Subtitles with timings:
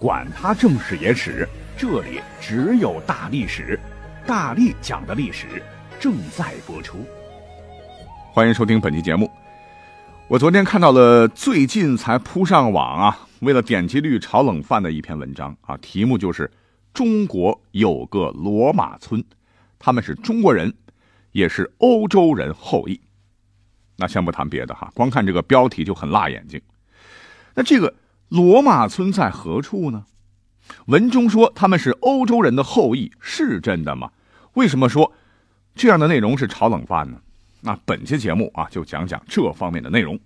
[0.00, 1.46] 管他正史野史。
[1.76, 3.78] 这里只有大历史，
[4.26, 5.62] 大力讲的历史
[6.00, 7.04] 正在播出。
[8.32, 9.30] 欢迎收听本期节目。
[10.26, 16.50] 我昨天看到了最近才铺上网啊，为了点击率炒冷饭的一篇文章啊，题目就是
[16.94, 19.22] “中国有个罗马村，
[19.78, 20.72] 他们是中国人，
[21.32, 22.98] 也是欧洲人后裔”。
[23.96, 26.58] 那先不谈别的哈，光看这个标题就很辣眼睛。
[27.54, 27.92] 那这个
[28.30, 30.04] 罗马村在何处呢？
[30.86, 34.08] 文中说他们是欧洲人的后裔，是真的吗？
[34.54, 35.12] 为什么说
[35.74, 37.18] 这样的内容是炒冷饭呢？
[37.60, 40.18] 那本期节目啊，就讲讲这方面的内容。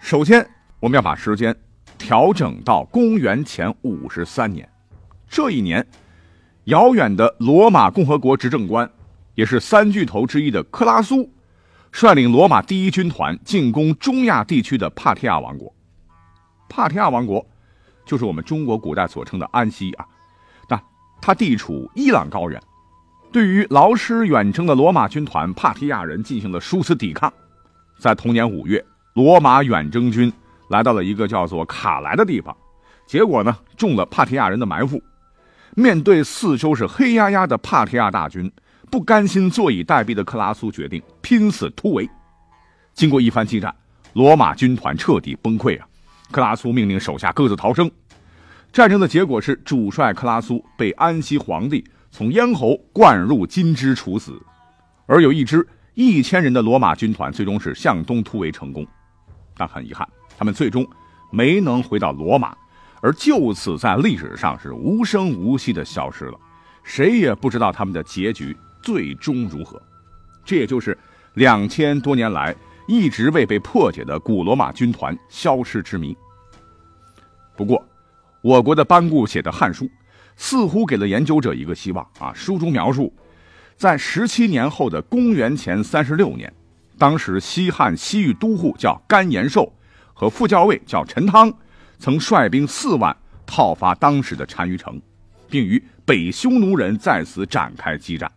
[0.00, 1.54] 首先，我们要把时间
[1.98, 4.68] 调整到公元前五十三年。
[5.28, 5.84] 这一年，
[6.64, 8.88] 遥远的罗马共和国执政官，
[9.34, 11.28] 也是三巨头之一的克拉苏，
[11.98, 15.74] 率领罗马第一军团进攻中亚地区的帕提亚王国。
[16.68, 17.42] 帕提亚王国。
[18.04, 20.04] 就是我们中国古代所称的安息啊，
[20.68, 20.78] 那
[21.22, 22.62] 它地处伊朗高原，
[23.32, 27.32] 对于劳师远征的罗马军团帕提亚人进行了殊死抵抗。
[27.98, 30.30] 在同年五月，罗马远征军
[30.68, 32.54] 来到了一个叫做卡莱的地方，
[33.06, 35.02] 结果呢中了帕提亚人的埋伏。
[35.74, 38.52] 面对四周是黑压压的帕提亚大军，
[38.90, 42.08] 不甘心坐以待毙的克拉苏决定拼死突围。
[42.94, 43.74] 经过一番激战，
[44.14, 45.86] 罗马军团彻底崩溃啊！
[46.30, 47.90] 克拉苏命令手下各自逃生。
[48.72, 54.40] 战争的结果是，主帅克拉苏被安息皇帝从咽喉灌入金枝处死，
[55.06, 58.86] 而有一支一千人的罗马军团最终是向东突围成功，
[59.56, 60.06] 但很遗憾，
[60.36, 60.86] 他们最终
[61.30, 62.56] 没能回到罗马，
[63.00, 66.38] 而就此在历史上是无声无息的消失了，
[66.82, 68.56] 谁也不知道他们的结局
[68.86, 69.82] 最终如何。
[70.44, 70.96] 这也就是
[71.34, 72.54] 两千多年来。
[72.88, 76.16] 一直未被破解的古罗马军团消失之谜。
[77.56, 77.84] 不过，
[78.42, 79.84] 我国的班固写的《汉书》
[80.36, 82.32] 似乎给了研究者一个希望啊。
[82.32, 83.12] 书中描述，
[83.76, 86.54] 在十七年后的公元前三十六年，
[86.96, 89.72] 当时西汉西域都护叫甘延寿
[90.14, 91.52] 和副校尉叫陈汤，
[91.98, 95.02] 曾率兵四万讨伐当时的单于城，
[95.50, 98.30] 并与北匈奴人在此展开激战。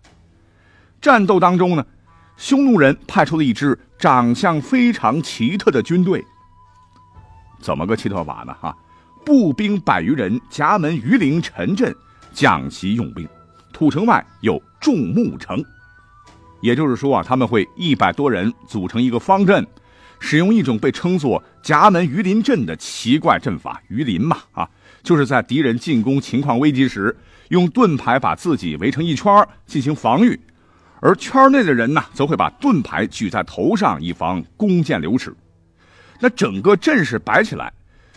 [1.02, 1.86] 战斗当中呢？
[2.38, 6.24] 匈奴人派出了一支长相非常奇特的军队。
[7.60, 8.56] 怎么个奇特法呢？
[8.62, 8.74] 哈，
[9.26, 11.94] 步兵百余人，夹门鱼鳞陈阵，
[12.32, 13.28] 讲习用兵。
[13.74, 15.62] 土城外有众木城，
[16.62, 19.68] 也就是说啊，他们会一百多人组成一个方阵，
[20.20, 23.82] 使用一种被称作夹门鱼鳞阵的奇怪阵法。
[23.90, 24.70] 鱼鳞嘛，啊，
[25.04, 27.16] 就是在敌人进攻情况危急时，
[27.50, 30.40] 用盾牌把自己围成一圈进行防御。
[31.02, 35.34] 而圈内的人呢，则会把盾牌举在头上，以防弓箭流矢。
[36.20, 37.72] 那整个阵势摆起来，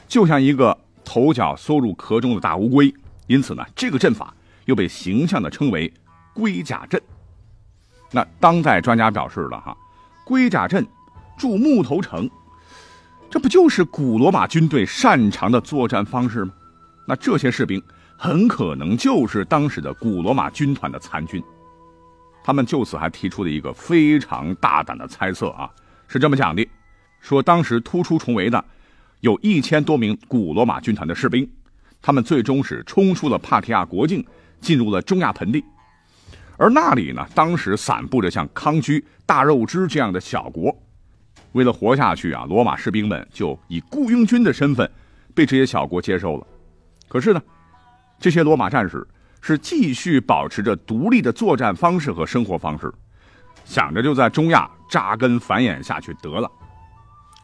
[0.09, 2.93] 就像一个头脚缩入壳中的大乌龟。
[3.29, 4.35] 因此呢，这个阵法
[4.65, 5.93] 又被形象地称为
[6.35, 7.01] “龟甲阵”。
[8.11, 9.77] 那当代专家表示了哈
[10.27, 10.85] ，“龟甲阵
[11.39, 12.29] 筑木头城”，
[13.31, 16.53] 这不就是古罗马军队擅长的作战方式吗？
[17.07, 17.83] 那这些士兵
[18.19, 21.43] 很可能就是当时的古罗马军团的残军。
[22.45, 25.71] 他们就此还提出了一个非常大胆的猜测啊，
[26.09, 26.69] 是这么讲的：
[27.21, 28.65] 说当时突出重围的
[29.21, 31.49] 有一千多名古罗马军团的士兵，
[32.01, 34.25] 他们最终是冲出了帕提亚国境，
[34.61, 35.65] 进入了中亚盆地。
[36.57, 40.77] 而那里呢，当时散布着像康居、大肉支这样的小国，
[41.53, 44.91] 为了活下去啊，罗马士兵们就以雇佣军的身份
[45.33, 46.47] 被这些小国接受了。
[47.09, 47.41] 可是呢，
[48.19, 49.07] 这些罗马战士。
[49.43, 52.91] 是继续保持着独立的作战方式和生活方式，
[53.65, 56.51] 想着就在中亚扎根繁衍下去得了。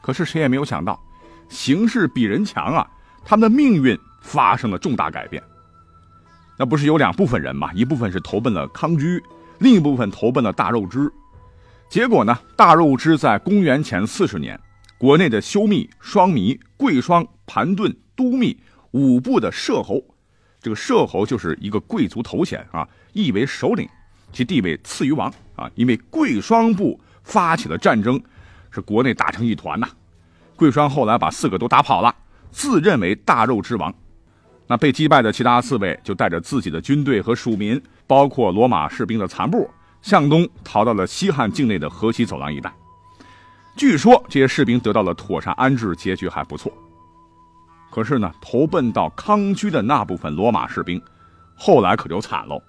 [0.00, 0.98] 可是谁也没有想到，
[1.48, 2.88] 形势比人强啊！
[3.24, 5.42] 他们的命运发生了重大改变。
[6.56, 7.72] 那不是有两部分人嘛？
[7.74, 9.22] 一部分是投奔了康居，
[9.58, 11.12] 另一部分投奔了大肉支。
[11.90, 14.58] 结果呢，大肉支在公元前四十年，
[14.98, 18.56] 国内的修密、双弥、贵霜、盘顿、都密
[18.92, 20.00] 五部的摄侯。
[20.60, 23.88] 这个摄侯就是一个贵族头衔啊，意为首领，
[24.32, 25.70] 其地位次于王啊。
[25.74, 28.20] 因为贵霜部发起了战争，
[28.70, 29.88] 是国内打成一团呐。
[30.56, 32.14] 贵霜后来把四个都打跑了，
[32.50, 33.94] 自认为大肉之王。
[34.66, 39.70] 那被击败的其他四位就带着自己的军队和属民，包括罗马士兵的残部，
[40.02, 42.70] 向东逃到了西汉境内的河西走廊一带。
[43.76, 46.72] 据说这些士兵得到了妥善安置，结局还不错。
[47.90, 51.00] 可是呢，投奔到康居的那部分罗马士兵，
[51.56, 52.62] 后来可就惨喽，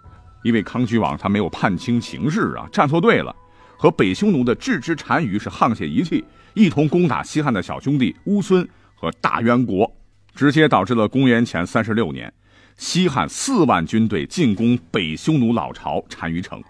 [0.43, 3.35] 因为康居王他没有判清情势啊，站错队了，
[3.77, 6.23] 和北匈奴的郅支单于是沆瀣一气，
[6.53, 9.91] 一同攻打西汉的小兄弟乌孙和大渊国。
[10.35, 12.31] 直接导致了公元前三十六年，
[12.77, 16.63] 西汉四万军队进攻北匈奴老巢单于城，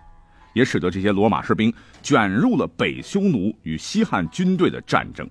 [0.54, 1.72] 也使得这些罗马士兵
[2.02, 5.30] 卷入了北匈奴与西汉军队的战争。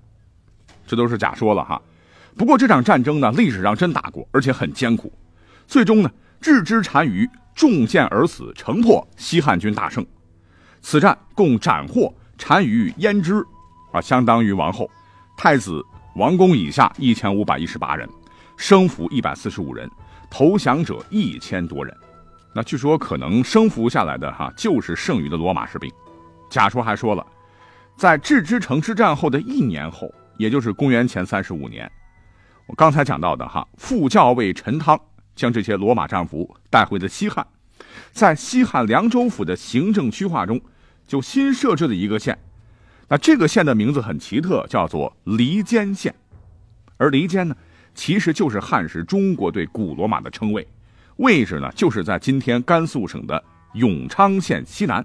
[0.86, 1.82] 这都是假说了哈。
[2.36, 5.12] 不过这场战争呢，历史上真打过，而且很艰苦。
[5.66, 6.10] 最终呢，
[6.40, 10.06] 郅支单于中箭而死，城破，西汉军大胜。
[10.80, 13.44] 此战共斩获单于燕支，
[13.92, 14.88] 啊，相当于王后、
[15.36, 15.84] 太子、
[16.14, 18.08] 王公以下一千五百一十八人。
[18.56, 19.88] 生俘一百四十五人，
[20.28, 21.96] 投降者一千多人。
[22.52, 25.88] 那据说可能生俘下来的哈，就是剩余的罗马士兵。
[26.50, 27.24] 假说还说了，
[27.96, 31.88] 在郅支城之战后的一年后，也就是公元前三十五年，
[32.68, 35.00] 我刚才讲到的哈，副校尉陈汤
[35.34, 37.46] 将这些罗马战俘带回了西汉，
[38.12, 40.60] 在西汉凉州府的行政区划中，
[41.06, 42.38] 就新设置了一个县。
[43.08, 46.14] 那这个县的名字很奇特，叫做离间县。
[46.98, 47.56] 而离间呢？
[47.94, 50.68] 其实就是汉时中国对古罗马的称谓，
[51.16, 53.42] 位置呢就是在今天甘肃省的
[53.72, 55.04] 永昌县西南。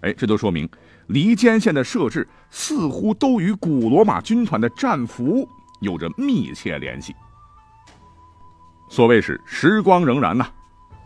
[0.00, 0.68] 哎，这都说明
[1.08, 5.48] 离间县的设置似乎都与古罗马军团的战俘
[5.80, 7.14] 有着密切联系。
[8.88, 10.46] 所谓是时光荏苒呐，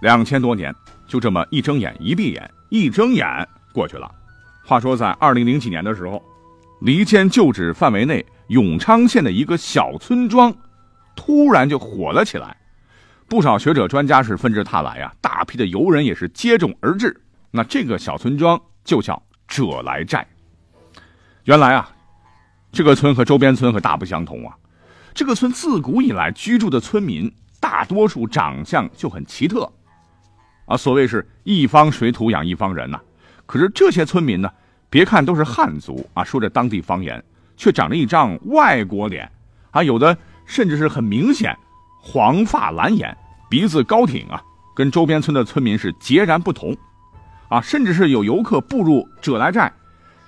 [0.01, 0.75] 两千多年
[1.09, 3.27] 就这么一睁眼一闭眼，一睁眼
[3.73, 4.11] 过去了。
[4.65, 6.23] 话说在二零零几年的时候，
[6.81, 10.55] 离间旧址范围内永昌县的一个小村庄。
[11.17, 12.57] 突然就火了起来，
[13.29, 17.21] 不少学者专家是纷至沓来呀，大批的游人也是接踵而至。
[17.51, 20.27] 那这个小村庄就叫者来寨。
[21.45, 21.91] 原来啊，
[22.73, 24.55] 这个村和周边村可大不相同啊。
[25.13, 29.71] 这个村自古以来居住的村民，大多数长相就很奇特
[30.67, 30.77] 啊。
[30.77, 33.01] 所谓是一方水土养一方人呐。
[33.47, 34.51] 可是这些村民呢，
[34.89, 37.23] 别看都是汉族啊，说着当地方言，
[37.57, 39.31] 却长着一张外国脸
[39.71, 40.17] 啊，有的。
[40.47, 41.57] 甚至是很明显，
[42.01, 43.17] 黄发蓝眼，
[43.49, 44.43] 鼻子高挺啊，
[44.75, 46.77] 跟周边村的村民是截然不同，
[47.49, 49.73] 啊，甚至是有游客步入者来寨，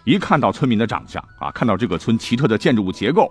[0.05, 3.31] 一看到村民的长相啊，看到这个村奇特的建筑物结构，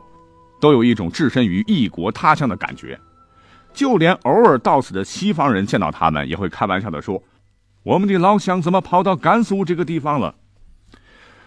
[0.60, 3.00] 都有一种置身于异国他乡的感觉。
[3.74, 7.22] 就连偶尔到此的西方人见到他们，也会开玩笑的说
[7.84, 10.36] ：“我们的老乡怎么跑到甘肃这个地方了？”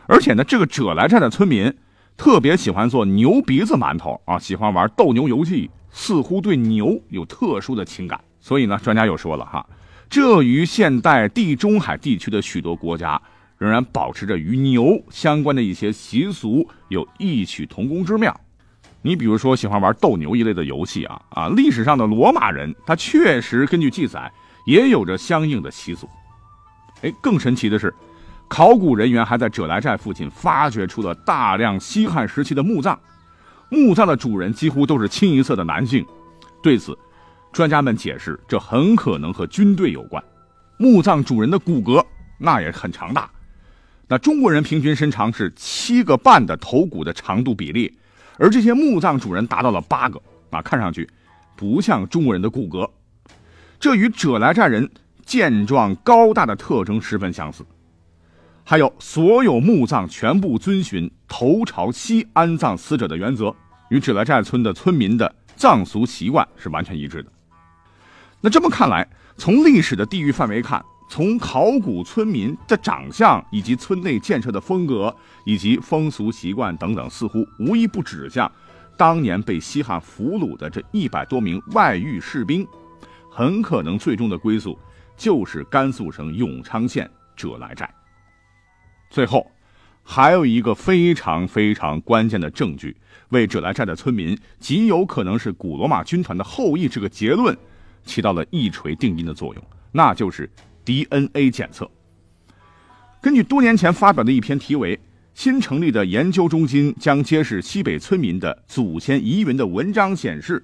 [0.06, 1.74] 而且呢，这个者来寨的村民。
[2.16, 8.20] 特别喜欢做牛鼻子馒头啊，喜欢玩斗牛游戏，似乎对牛有特殊的情感。
[8.38, 9.66] 所以呢，专家又说了哈，
[10.08, 13.20] 这与现代地中海地区的许多国家
[13.64, 18.38] 仍然保持着与牛相关的一些习俗有异曲同工之妙。
[19.00, 24.30] 你比如说，喜欢玩斗牛一类的游戏啊啊，历史上的罗马人他确实根据记载
[24.66, 26.06] 也有着相应的习俗。
[27.00, 27.92] 哎，更神奇的是。
[28.46, 32.96] 考古人员还在者来寨附近发掘出了大量西汉时期的墓葬，
[33.70, 36.04] 墓葬的主人几乎都是清一色的男性。
[36.62, 36.96] 对此，
[37.52, 40.22] 专家们解释，这很可能和军队有关。
[40.76, 42.04] 墓葬主人的骨骼
[42.38, 43.28] 那也很强大，
[44.08, 47.96] 那中国人平均身长是七个半的头骨的长度比例，
[48.38, 50.20] 而这些墓葬主人达到了八个
[50.50, 51.08] 啊，看上去
[51.56, 52.88] 不像中国人的骨骼，
[53.80, 54.90] 这与者来寨人
[55.24, 57.64] 健壮高大的特征十分相似。
[58.62, 63.54] 还有，所有墓葬全部遵循头朝西安葬死者的原则，
[63.90, 67.30] 与者来寨村的村民的葬俗习惯是完全一致的。
[68.40, 69.06] 那这么看来，
[69.36, 70.82] 从历史的地域范围看，
[71.14, 78.50] 从考古村民的长相以及村内建设的风格以及风俗习惯等等，似乎无一不指向
[78.96, 82.66] 当年被西汉俘虏的这一百多名外域士兵，
[83.30, 84.76] 很可能最终的归宿
[85.16, 87.88] 就是甘肃省永昌县者来寨。
[89.08, 89.48] 最后，
[90.02, 92.96] 还有一个非常非常关键的证据，
[93.28, 97.56] 为者来寨的村民极有可能是古罗马军团的后裔这个结论，
[98.02, 100.50] 起到了一锤定音的作用，那就是
[100.84, 101.90] DNA 检测。
[103.20, 104.96] 根据多年前发表的一篇题为
[105.34, 110.62] 《新成立的研究中心将揭示西北村民的祖先疑云》的文章显示，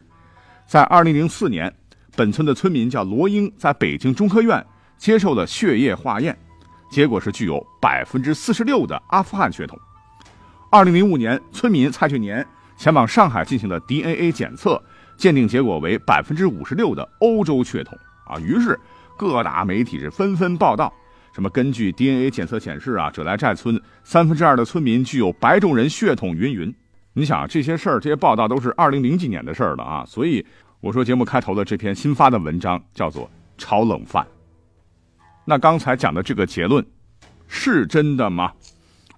[0.66, 1.74] 在2004年，
[2.14, 4.64] 本村的村民叫罗英，在北京中科院
[4.98, 6.38] 接受了血液化验。
[6.90, 9.78] 结果是具有百分之四十六的阿富汗血统。
[10.70, 12.46] 二零零五年，村民蔡俊年
[12.76, 14.82] 前往上海进行了 DNA 检测，
[15.16, 17.96] 鉴定结果为百分之五十六的欧洲血统
[18.26, 18.38] 啊。
[18.40, 18.78] 于是
[19.20, 20.90] 各大媒体是纷纷报道，
[21.34, 26.74] 什么根据 DNA 检测显示啊，者来寨村三分之二的村民具有白种人血统，云云。
[27.12, 30.06] 你想这些事儿，这些报道都是二零零几年的事儿了啊。
[30.06, 30.42] 所以
[30.80, 33.26] 我说节目开头的这篇新发的文章叫做
[33.58, 34.24] 《炒冷饭》。
[35.44, 36.82] 那刚才讲的这个结论
[37.46, 38.50] 是真的吗？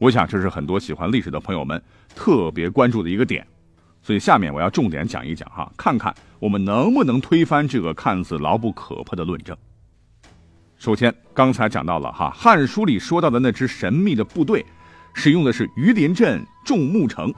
[0.01, 1.81] 我想这是很多喜欢历史的朋友们
[2.17, 3.47] 特别关注的一个点，
[4.03, 9.57] 所以下面我要重点讲一讲哈，看看我们能不能推翻这个看似牢不可破的论证。
[10.83, 14.67] 首先，刚才讲到了哈，《汉书》里说到的那支神秘的部队，
[15.15, 17.33] 使用的是榆林镇众木城，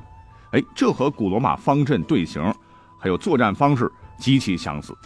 [0.53, 2.43] 哎，这和古罗马方阵队形
[2.99, 4.97] 还有作战方式极其相似。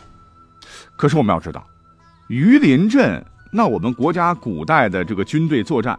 [0.96, 1.66] 可是我们要知道，
[2.28, 3.20] 榆林镇
[3.52, 5.98] 那我们国家古代的这个军队作战。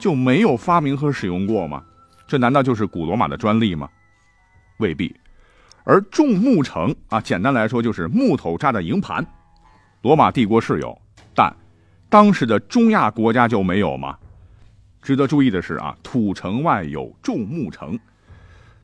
[0.00, 1.80] 就没有发明和使用过吗？
[2.26, 3.88] 这难道就是古罗马的专利吗？
[4.78, 5.14] 未必。
[5.84, 9.24] 而众木城啊，简单来说就是木头扎的营盘，
[10.02, 10.96] 罗马帝国是有，
[11.34, 11.52] 但
[12.08, 14.16] 当时的中亚国家就没有吗？
[15.02, 17.98] 值得注意的是啊，土城外有众木城，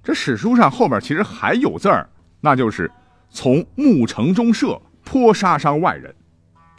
[0.03, 2.09] 这史书上后边其实还有字儿，
[2.41, 2.91] 那就是
[3.31, 6.15] 从木城中射，颇杀伤外人。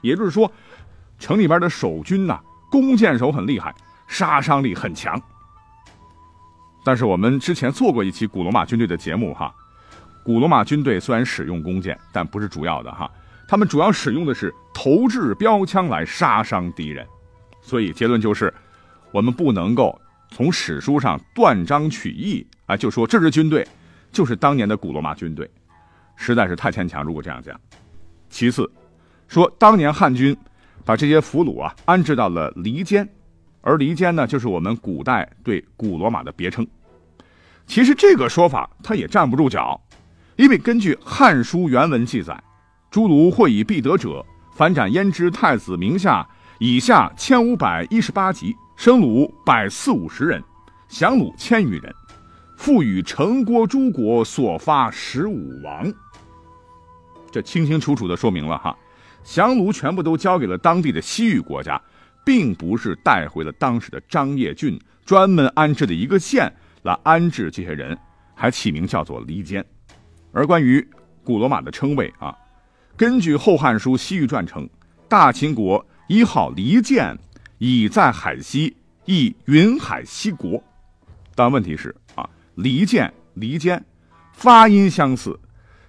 [0.01, 0.51] 也就是说，
[1.17, 2.39] 城里边的守军呐，
[2.71, 3.73] 弓箭手很厉害。
[4.07, 5.19] 杀伤力很强，
[6.85, 9.51] 但是我们之前做过一期古罗马军队的节目哈。
[10.23, 13.09] 古罗马军队虽然使用弓箭，但不是主要的哈，
[13.47, 17.05] 他们主要使用的是投掷标枪来杀伤敌人。
[17.61, 18.53] 所以结论就是，
[19.11, 19.99] 我们不能够
[20.29, 23.67] 从史书上断章取义啊，就说这支军队
[24.11, 25.49] 就是当年的古罗马军队，
[26.15, 27.03] 实在是太牵强。
[27.03, 27.59] 如果这样讲，
[28.29, 28.71] 其次
[29.27, 30.35] 说当年汉军
[30.83, 33.07] 把这些俘虏啊安置到了离间。
[33.61, 36.67] 而离间呢，就是我们古代对古罗马的别称。
[37.65, 39.81] 其实这个说法它也站不住脚，
[40.35, 42.39] 因为根据《汉书》原文记载，
[42.95, 46.25] 诸卢会以必得者，反斩焉知太子名下
[46.59, 50.41] 以下千五百一十八级，生虏百四五十人，
[50.87, 51.93] 降虏千余人，
[52.55, 55.93] 复与城郭诸国所发十五王。
[57.29, 58.73] 这清清楚楚的说明了哈，
[59.25, 61.81] 降虏全部都交给了当地的西域国家。
[62.23, 66.51] 并不是带回了当时的张掖郡专门安置的一个县
[66.83, 67.95] 来安置这些人，
[68.33, 69.63] 还起名叫做离间。
[70.31, 70.87] 而关于
[71.25, 72.33] 古罗马的称谓啊，
[72.97, 74.69] 根据《后汉书·西域传》称，
[75.09, 77.17] 大秦国一号离间，
[77.57, 80.63] 已在海西，亦云海西国。
[81.35, 83.83] 但问题是啊，离间、离间，
[84.31, 85.37] 发音相似，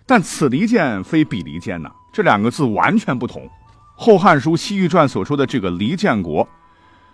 [0.05, 3.43] 但此离间非彼离间呐，这两个字完全不同。
[3.95, 6.49] 《后汉书·西域传》所说的这个离间国，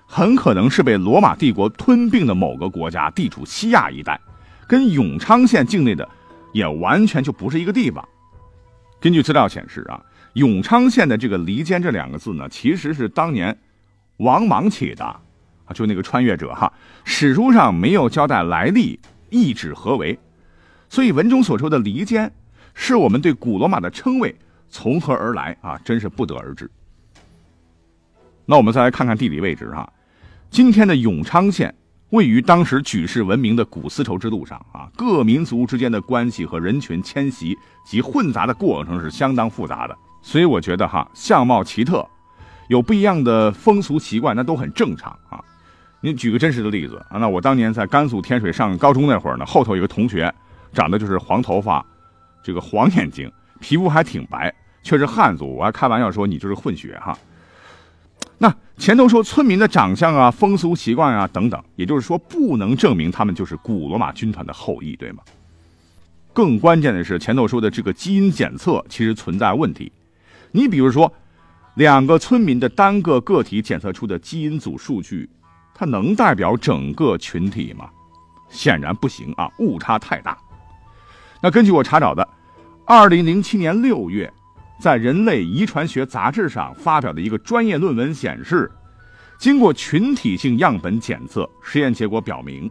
[0.06, 4.18] 很可能是被罗马帝国吞并的某个国家，地处西亚一带，
[4.66, 6.08] 跟永昌县境内的
[6.54, 8.02] 也完全就不是一个地方。
[9.02, 10.00] 根据资料显示啊，
[10.34, 13.58] 永昌县的这个“离间”这两个字呢，其实是当年
[14.18, 15.18] 王莽起的啊，
[15.74, 16.72] 就那个穿越者哈。
[17.02, 20.16] 史书上没有交代来历，意指何为，
[20.88, 22.32] 所以文中所说的“离间”，
[22.74, 24.32] 是我们对古罗马的称谓。
[24.70, 25.76] 从何而来啊？
[25.84, 26.70] 真是不得而知。
[28.46, 29.92] 那我们再来看看地理位置哈，
[30.48, 31.74] 今天的永昌县
[32.12, 42.06] 位于当时举世闻名的古丝绸之路上啊，各民族之间的关系和人群迁徙及混杂的过程是相当复杂的，所以我觉得哈，相貌奇特，
[42.68, 45.40] 有不一样的风俗习惯，那都很正常啊。
[46.02, 50.30] 你举个真实的例子啊，那我当年在甘肃天水上高中那会儿呢，后头有个同学，
[50.74, 51.82] 长得就是黄头发，
[52.44, 54.54] 这个黄眼睛，皮肤还挺白。
[54.84, 57.16] 却是汉族，我还开玩笑说你就是混血哈。
[58.38, 65.22] 那前头说村民的长相啊、风俗习惯啊等等，也就是说不能证明他们就是古罗马军团的后裔，对吗？
[66.32, 69.92] 更关键的是前头说的这个基因检测其实存在问题。
[70.50, 71.12] 你比如说，
[71.74, 75.28] 两个村民的单个个体检测出的基因组数据，
[75.74, 77.88] 它能代表整个群体吗？
[78.48, 80.36] 显然不行啊，误差太大。
[81.40, 82.28] 那根据我查找的，
[82.84, 84.32] 二零零七年六月。
[84.82, 88.68] 在《人类遗传学杂志》上发表的一个专业论文显示，
[89.38, 92.68] 经过群体性样本检测，实验结果表明，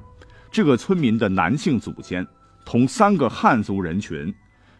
[0.51, 2.27] 这个村民的男性祖先
[2.65, 4.33] 同三个汉族人群，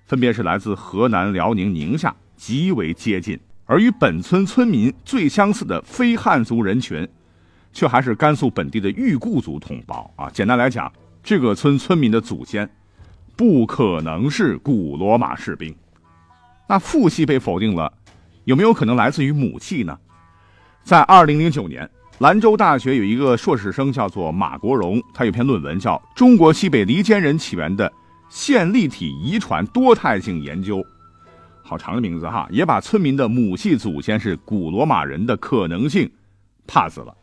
[0.06, 7.08] 分别是来自河南、辽宁、宁夏，极为接近；而与本村村民最相似的非汉族人群，
[7.72, 10.30] 却还是甘肃本地的裕固族同胞啊！
[10.32, 10.92] 简单来讲，
[11.24, 12.70] 这个村村民的祖先，
[13.38, 15.74] 不可能是古罗马士兵。
[16.72, 17.92] 那父系被否定了，
[18.46, 20.00] 有没有可能来自于母系呢？
[20.86, 27.92] 在二零零九年，兰州大学有一个硕士生叫做马国荣，他有篇论文叫《中国西北黎间人起源的
[28.30, 30.82] 线粒体遗传多态性研究，
[31.62, 36.10] 好长的名字哈，也把村民的母系祖先是古罗马人的可能性
[36.68, 37.14] pass 了。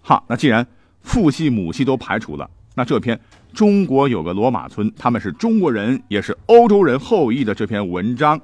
[0.00, 0.66] 好，那既然
[1.00, 3.18] 父系母系都排除了，那这篇
[3.52, 8.40] 中国有个罗马村，他们是中国人，也是欧洲人后裔的这篇文章，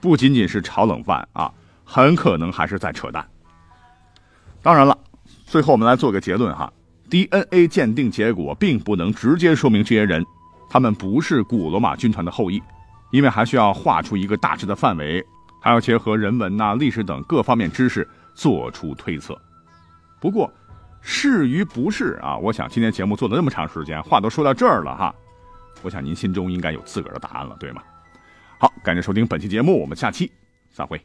[0.00, 1.54] 不仅仅是炒冷饭啊，
[1.84, 3.24] 很可能还是在扯淡。
[4.60, 4.98] 当然了，
[5.46, 6.72] 最后我们来做个结论哈。
[7.08, 10.26] DNA 鉴定结果并不能直接说明这些人，
[10.68, 12.60] 他们不是古罗马军团的后裔，
[13.12, 15.24] 因为还需要画出一个大致的范围，
[15.62, 19.40] 还要结合人文呐、历史等各方面知识做出推测。
[20.18, 20.52] 不过，
[21.06, 22.36] 是与不是啊？
[22.38, 25.14] 我想今天节目做了那么长时间，话都说到这儿了哈，
[25.82, 27.82] 我想您心中应该有自个儿的答案了，对吗？
[28.58, 30.32] 好，感谢收听本期节目，我们下期
[30.72, 30.98] 再会。